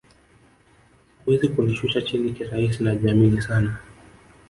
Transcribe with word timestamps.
Huwezi 1.25 1.47
kunishusha 1.49 2.01
chini 2.01 2.33
kirahisi 2.33 2.83
najiamini 2.83 3.41
sana 3.41 3.77